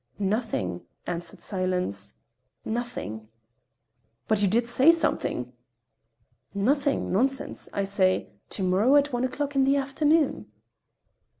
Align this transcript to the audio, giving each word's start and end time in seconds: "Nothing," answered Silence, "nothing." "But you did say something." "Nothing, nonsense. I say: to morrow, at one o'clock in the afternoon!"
"Nothing," 0.17 0.81
answered 1.05 1.43
Silence, 1.43 2.15
"nothing." 2.65 3.27
"But 4.27 4.41
you 4.41 4.47
did 4.47 4.65
say 4.65 4.91
something." 4.91 5.53
"Nothing, 6.55 7.11
nonsense. 7.11 7.69
I 7.71 7.83
say: 7.83 8.31
to 8.49 8.63
morrow, 8.63 8.95
at 8.95 9.13
one 9.13 9.23
o'clock 9.25 9.55
in 9.55 9.63
the 9.63 9.75
afternoon!" 9.77 10.47